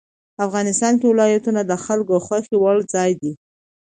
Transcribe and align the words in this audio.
افغانستان 0.45 0.93
کې 0.99 1.07
ولایتونه 1.09 1.61
د 1.65 1.71
خلکو 1.85 2.15
خوښې 2.25 2.55
وړ 2.59 2.77
ځای 2.93 3.11
دی. 3.21 3.31